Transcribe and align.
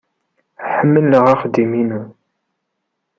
Ḥemmleɣ 0.75 1.23
axeddim-inu. 1.33 2.01